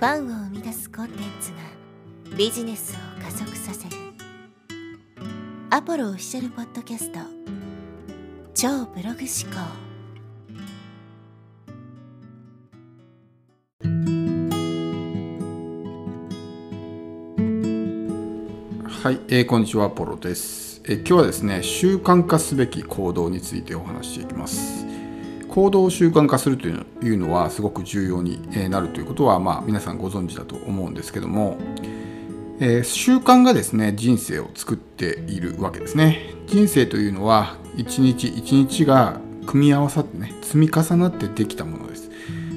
[0.00, 1.58] ファンを生み出すコンテンツが
[2.34, 3.96] ビジネスを加速させる。
[5.68, 7.18] アポロオフィシャルポッドキャスト。
[8.54, 9.58] 超ブログ思考。
[18.88, 24.89] はい、えー、こんにちはアポロです、えー、今日はですね習慣化すべき行動についてお話していきます。
[25.50, 26.72] 行動を習慣化するとい
[27.14, 28.40] うのはすごく重要に
[28.70, 31.58] なるということは、まあ、皆さんご存知だと思うんですけども、
[32.60, 36.34] えー、習慣がですね人生を作っているわけですね。
[36.46, 42.10] 人生というのは一日一日が組み合わさってね積み重なってできたものです。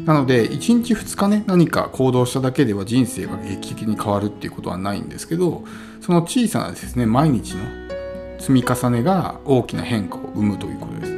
[0.06, 5.64] なので1日2日ね何か行動しただけでは人生が劇的に変わるっていうことはないんですけど
[6.02, 7.64] その小さなですね毎日の
[8.40, 11.13] 積み重ねが大きな変化を生むということです。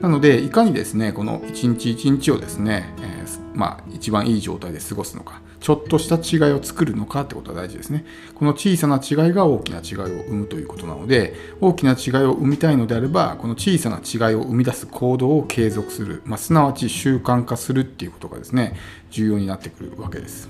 [0.00, 8.06] なのでいかにですねこの一日一日をですね、えー、まあ、一番いい状態で過ごすのかちょっとした違いを作るのかってことは大事ですね。
[8.34, 18.74] この小さな違いが大きな違いを生むということなので大きな違いを生みたいのであればこの小さな違いを生み出す行動を継続する、まあ、すなわち習慣化するっていうことがですね
[19.10, 20.48] 重要になってくるわけです。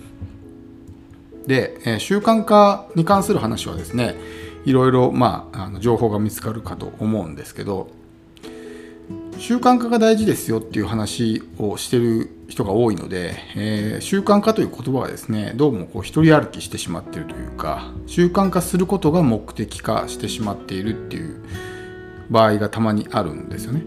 [1.47, 4.15] で、えー、習慣化に関する話はですね
[4.65, 7.91] いろいろ、まあ、あの情報が見つかるかと思うんですけど
[9.41, 21.43] 習慣化が大事ですよっていう話をしてる人が多いので、えー、習慣化という言葉はですねどうもこう一人歩きしてしまってるというか習慣化することが目的化してしまっているっていう
[22.29, 23.83] 場合がたまにあるんですよね。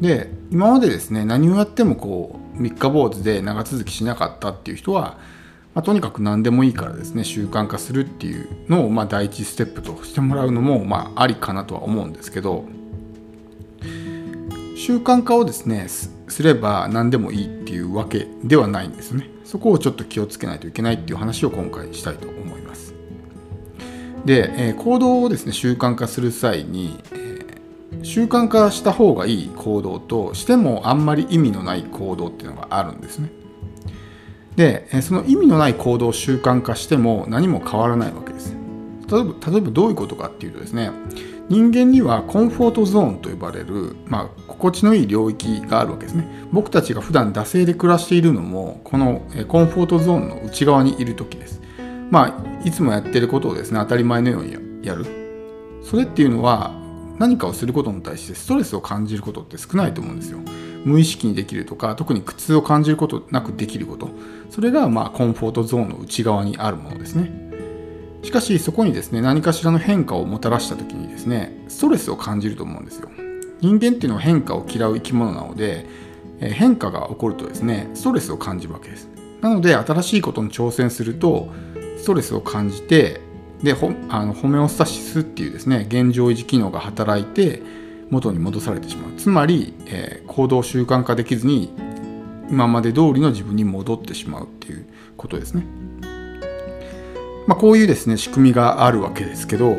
[0.00, 5.16] で今までですね何をやってもこう三日坊主で長続きしなかったっていう人は、
[5.74, 12.64] まあ、とにかく何でもいいからですね習慣化するっていうのをまあ第一ステップとしてもらうのもまあありかなとは思うんですけど
[14.76, 19.30] 習慣化をですねすれば何でもいいっていうわけではないんですね。
[19.42, 22.94] そこをちょっと気をつけないといけないっていう話を今回したいと思います。
[24.26, 33.30] で、え、行動をですね習慣化する際に、えー、習慣化した方がいい行動としてもあんまり意味のない行動っていうのがあるんですね。
[34.56, 38.55] でその意味のない行動を習慣化しても何も変わらないわけです。
[39.10, 40.90] 例えば例えばどういうことかっていうとですね
[41.48, 46.28] 人間にはコンフォートゾーンと呼ばれる、まあ、心地のいい領域があるわけですね。
[46.52, 51.60] 僕たちが普段惰性で暮らしているのもこのコンフォートゾーンの内側にいる時です。
[52.10, 55.06] まあいつもやってることをですね当たり前のようにやる。
[55.82, 56.74] それっていうのは
[57.18, 60.40] 何かをすることに対してストレスを感じることって少ないと思うんですよ。
[60.84, 64.10] 無意識にできるとか特に苦痛を感じることなくできること。
[64.50, 67.45] それがまあコンフォートゾーンの内側にあるものですね。
[68.26, 73.08] しかしそこにですね何かしらの変化をもたらした時にですねストレスを感じると思うんですよ。
[73.60, 75.86] 人間っていうのは変化を嫌う生き物なので
[76.40, 79.08] 変化が起こるとですねストレスを感じるわけです。
[79.40, 81.52] なので新しいことに挑戦すると
[81.98, 83.20] ストレスを感じて
[83.62, 87.62] でホあのホメオスタシスっていうですね現状維持機能が働いて
[88.10, 89.12] 元に戻されてしまう。
[89.16, 91.72] つまり、えー、行動習慣化できずに
[92.50, 94.84] 今まで通りの自分に戻ってしまうっていう
[95.16, 95.64] ことですね。
[97.46, 99.76] まあ、こういうですね仕組みがあるわけですけど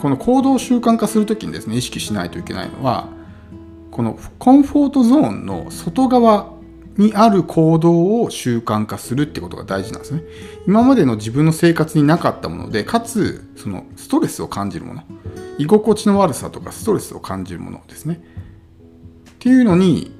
[0.00, 3.08] この行動習慣化するときにですね意識しないといけないのは
[3.90, 6.56] このコンフォートゾーンの外側
[6.96, 10.22] にある行動を習慣化するってことが大事なんですね。
[10.66, 15.02] 今までの自分の生活になかったもので、かつ、そのストレスを感じるもの、
[15.58, 18.20] 居心地の悪さとかストレスを感じるものですね。
[19.30, 20.14] っていうのに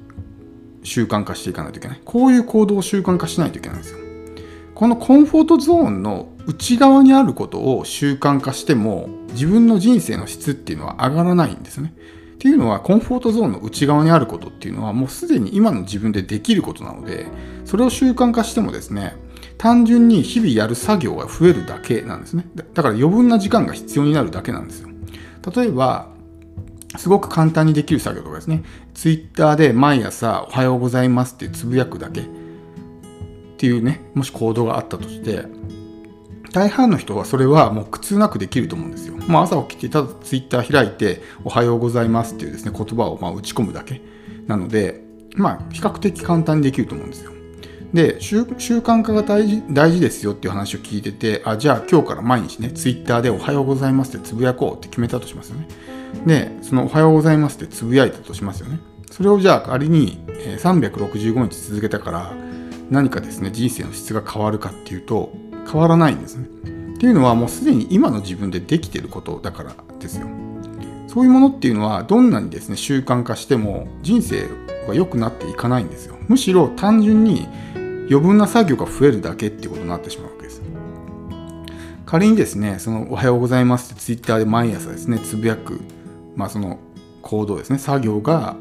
[0.83, 2.01] 習慣化していかないといけない。
[2.05, 3.99] こういう行動を習慣化しないといけないんですよ。
[4.75, 11.93] このコンフォートゾーンの内側にあることを習慣化しても自分の人生の質っていうのは上がらないんですね。
[12.35, 17.25] っていうのはコンフォートゾーンの内側にあることっていうのはもうすでに今の自分でできることなので
[17.65, 19.15] それを習慣化してもですね
[19.57, 22.47] 単純に日々やる作業が増えるだけなんですね。
[22.55, 24.89] だから余分な時間が必要になるだけなんですよ。
[25.53, 26.09] 例えば
[26.95, 28.63] すごく簡単にできる作業とかですね。
[28.93, 32.23] Twitter で毎朝おはようございますってつぶやくだけっ
[33.57, 35.45] ていうねもし行動があったとして
[36.57, 39.15] 大半の人はそれはもう苦痛なくできると思うんですよ。
[39.27, 44.01] まあ、朝起きてただツイッター開いておはようございますっていうですね言葉をま打ち込むだけ
[44.47, 45.03] なので
[45.35, 47.31] まあ比較的簡単にできると思うんですよ。
[47.93, 55.67] で習慣化が大事大事ですよっていう話を聞いててあじゃあ今日から毎日ねツイッターでおはようございますってつぶやこうって決めたとしますよね。
[56.25, 58.79] でそのおはようございますってつぶやいたとしますよね。
[59.11, 60.17] それをじゃあ仮に
[60.57, 62.33] 365日続けたから
[62.89, 65.31] 何かですね人生の質が変わるかっていうと
[65.69, 66.45] 変わらないんですね。
[66.95, 70.27] っていうのはもうすでに今の自分でできてることだからですよ。
[71.07, 74.47] そういうものっていうのはどんなにですね習慣化しても人生
[74.87, 76.15] は良くなっていかないんですよ。
[76.27, 77.47] むしろ単純に
[78.09, 80.61] 余分な作業が増えるだけっていうことになってしまうわけです
[82.05, 85.81] 仮にですねその「おはようございます」ってツイッターで毎朝ですねつぶやく、
[86.35, 86.79] まあ、その
[87.21, 88.55] 行動ですね作業が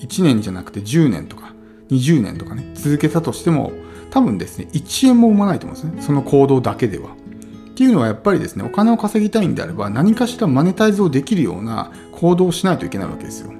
[0.00, 1.54] 1年じゃなくて10年とか
[1.90, 3.72] 20年とかね続けたとしても
[4.12, 13.52] 多分ですね1円も生まないと思うんですねその行動だけではっていうのはやっぱりですねお金を稼ぎたいんであれば何かしらマネタイズをできるような行動をしないといけないわけですよ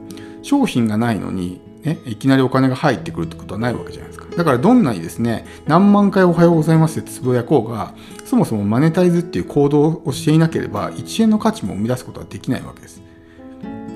[0.43, 4.27] 商品がないのにね、いきなりお金が入ってくるってことはないわけじゃないですか。
[4.37, 7.93] だからどんなにですね、何万回おはようございますってつぶやこうが、
[8.25, 13.02] そもそもマネタイズっていう行動をしていなければ、1円の価値も生み出すことはできないわけです。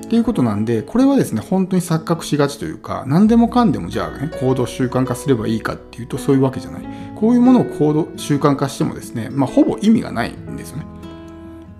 [0.07, 6.83] っていうことなんで、これはですね、本当に錯覚しがちというか、何でもかんでもじゃあね、行動習慣化すればいいかっていうと、そういうわけじゃない。
[7.15, 10.85] こういうものを行動習慣化してもですね、まあ、ほぼ意味がないんですよね。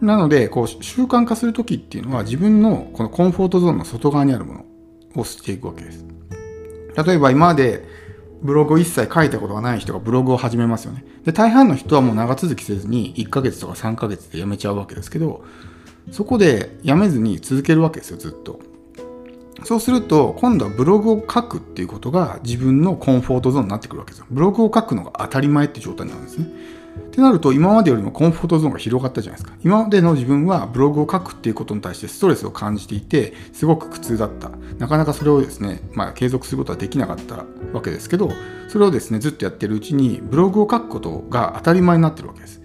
[0.02, 4.66] なので、こう、習慣化するときっていうのは、自分のこのコンフォートゾーンの外側にあるもの、
[5.16, 6.06] をしていくわけです。
[7.06, 7.84] 例えば今まで
[8.42, 11.04] ブログを一切書いたことがない人がブログを始めますよね。
[11.26, 15.44] で、大半の人はもう長続きせずに1ヶ月とか3ヶ月で辞めちゃうわけですけど、
[16.12, 18.60] そこで辞めずに続けるわけですよ、ずっと。
[19.64, 24.26] そうすると、今度はブログを書くっていうことが自分のコンフォートゾーンになってくるわけですよ。
[24.30, 26.48] ブログを書くのが当たり前って状態になるんですね。
[26.98, 38.32] ってなると今までよりもコンフォートゾーンが広がったじゃないですか今までの自分はブログを書くっていうことに対してストレスを感じていてすごく苦痛だったなかなかそれをですね、まあ、継続することはできなかったわけですけど
[38.70, 42.62] それをですねずっとやってるうちにブログを書くことが当たり前になってるわけです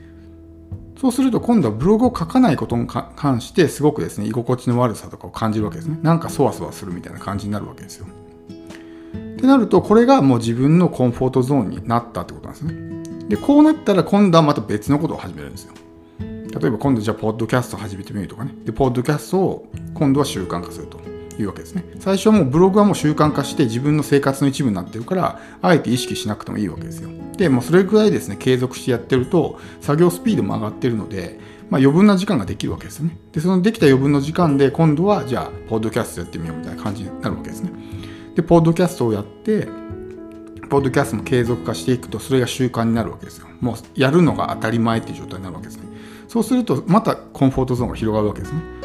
[1.02, 5.98] そうすると今度はブログを書かないことに関してすごくですね居心地の悪さとかを感じるわけですね。
[6.00, 8.06] なんかそわそわするみたいな感じになるわけですよ。
[8.06, 13.28] ってなるとこれがもう自分のコンフォートゾーンになったってことなんですね。
[13.30, 15.72] でこうなったら今度はまた別のことを始めるんですよ。
[16.20, 18.54] 例えば今度じゃあポッドキャスト始めてみるとかね。
[18.64, 21.00] でポッドキャストを今度は習慣化すると
[21.42, 21.84] いうわけですね。
[22.00, 27.10] 最初はもうブログはもう習慣化して自分の生活の一部になってるからあえて意識しなくてもいいわけですよ。
[27.36, 31.38] でもうそれぐらいですね継続してやってると作業スピードも上がってるので
[31.70, 33.16] まあ、余分な時間ができるわけですよね。
[33.32, 37.70] で、そのできた余分の時間で、今度は、じゃあ、ポッドキャストやってみようみたいな感じになるわけですね。
[38.34, 39.68] で、ポッドキャストをやって、
[40.72, 43.46] ポッドキャストも継続化していくとそれが習慣になるわけですよ。
[43.60, 45.82] もうやるのが当たり前っていう状態になるわけですね。
[46.28, 48.81] そうするとまたコンフォートゾーンが広がるわけですね。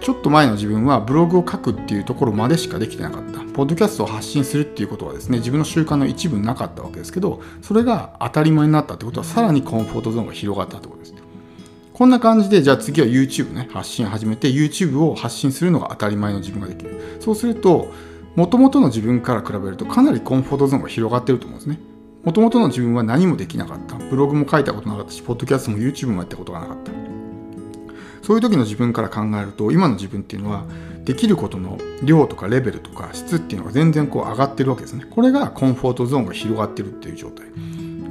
[0.00, 11.10] ちょっと前の自分はブログを書くっていうところまでしかできてなかったポッドキャストを発信するっていうことはですね自分の習慣の一部なかったわけですけどそれが当たり前になったってことはさらにコンフォートゾーンが広がったってことです
[12.00, 17.18] こんな感じで、じゃあ次は YouTube ね、発信始めて、YouTube を発信するのが当たり前の自分ができる。
[17.20, 17.92] そうすると、
[18.36, 21.78] もともとの自分から比べるとかなりコンフォートゾーンが広がってると思うんですね。
[22.24, 23.96] もともとの自分は何もできなかった。
[23.96, 26.99] ブログも書いたことなかったし、ポッドキャストも YouTube もやったことがなかった。
[28.30, 30.62] そういう時の自分から考えると、今の自分っていうのは、
[31.04, 35.04] できることの量とかレベルとか質っていうのが全然こう上がってるわけですね。
[35.10, 37.46] これがコンフォートゾーンが広がってるっていう状態。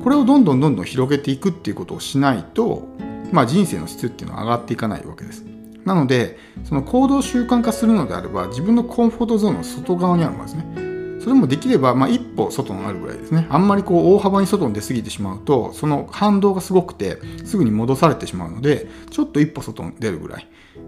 [0.04, 2.86] これをどんどんどんどん広げていくっていうことをしないと、
[3.32, 5.46] まあ人生の質っていうのは上がっていかないわけです。
[5.86, 10.89] なので、その行動習慣化するのであれば、自分のコンフォートゾーンの外側にあるものですね。
[11.30, 13.46] それもできれば、まあ、一歩外にあるぐらいですね。
[13.52, 20.48] あんまりこう大幅に外に出過ぎてしまうと、その反動がすごくて、すぐに戻されてしまうので、ちょっと一歩外に出るぐらい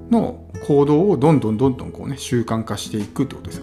[0.09, 3.61] の行動をどんどんどんどんこうね、習慣化していくってことです。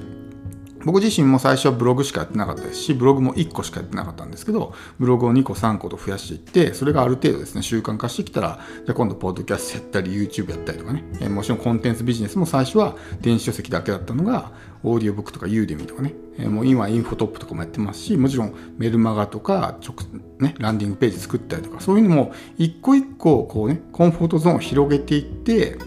[0.85, 14.53] 僕自身も最初はブログしかやってなかったですし、ブログも1個しかやってなかったんですけど、ブログを2個3個と増やしていって、それがある程度ですね、習慣化してきたら、じゃあ今度、ポッドキャストやったり、YouTube やったりとかね、えもちろんコンテンツビジネスも最初は電子書籍だけだったのが、
[14.85, 16.15] オーディオブックとかユーデミーとかね、
[16.47, 19.97] もう今インフォトップとかもやってますし、もちろんメルマガとか直、
[20.39, 25.79] ね、ランディングページ作ったりとか、そういうのも一個一個こうね、コンフォートゾーンを広げていって、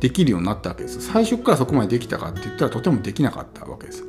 [0.00, 1.00] できるようになったわけです。
[1.00, 4.04] 最初からそこまでできたかって言ったらとてもできなかったわけです。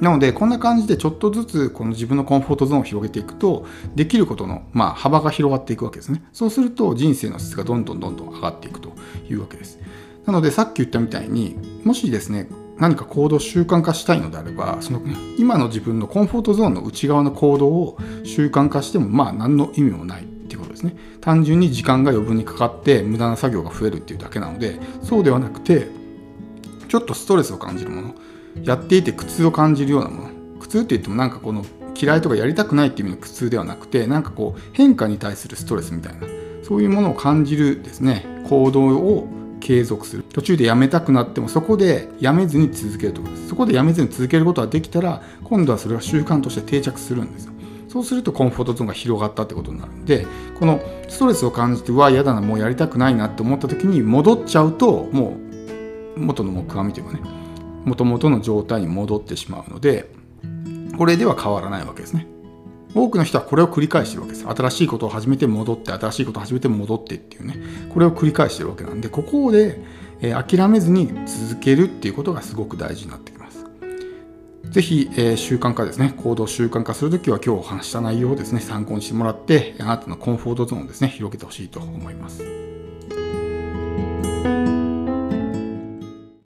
[0.00, 6.24] なので、こんな感じでちょっとずつこの自分のコンフォートゾーンを広げていくと、できることの、まあ、幅が広がっていくわけですね。
[6.32, 8.92] そうすると人生の質がどんどんどんどん上がっていくと
[9.30, 9.78] いうわけです。
[10.26, 12.48] なので、さっき言ったみたいに、もしですね、
[12.82, 15.00] 何か行動習慣化したいのであれば、その
[15.38, 20.96] 今の自分のコンフォートゾーンの内側の行動を習慣化しても、まあ何の意味もないっていうことですね。
[21.20, 25.86] 単純に時間が余分にかかって無駄な作業が増えるっていうだけなので、そうではなくて、
[26.88, 28.14] ちょっとストレスを感じるもの、
[28.64, 36.26] やっていて苦痛を感じるようなもの苦痛って言ってもなんかこの嫌いとかやりたくないっていう意味の苦痛ではなくてなんかこう変化に対するストレスみたいな
[36.64, 39.28] そういうものを感じるですね行動を
[39.62, 40.24] 継続する。
[40.24, 47.52] 途中でやめたくなってもそこでやめずに続けるとそこでやめずに続けることができたら今度はそれが習慣として定着するんですよ。
[47.88, 50.26] そうするとコンフォートゾーンが広がったってことになるんで
[50.58, 55.36] このストレスを感じてうわ嫌だなもうやりたくないなって思った時に戻っちゃうとも
[56.16, 57.20] う元の木阿弥というかね
[57.84, 60.08] もともとの状態に戻ってしまうので
[60.96, 62.31] これでは変わらないわけですね。
[62.94, 67.56] 多くの人はこれを繰り返してるわけです新しいことを始めて戻って新しいことを始めて戻ってっていうね。
[67.88, 69.80] これを繰り返してるわけなんでここで、
[70.20, 73.64] えー、諦めずに続けるっていうことがすごく大事になってきます。
[74.70, 76.14] ぜひ、えー、習慣化ですね。
[76.22, 82.42] 行動習慣化するときは今日お話した内容をですね参考にしてもらってあなたのコンフォートゾーンをですね広げてほしいと思います。